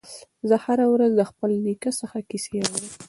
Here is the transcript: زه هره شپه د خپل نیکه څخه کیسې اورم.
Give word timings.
زه 0.49 0.55
هره 0.65 0.85
شپه 0.91 1.07
د 1.19 1.21
خپل 1.29 1.51
نیکه 1.65 1.91
څخه 1.99 2.17
کیسې 2.29 2.51
اورم. 2.65 2.85